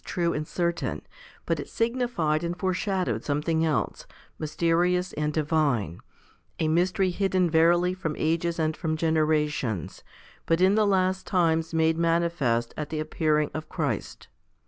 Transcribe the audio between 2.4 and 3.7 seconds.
and foreshadowed something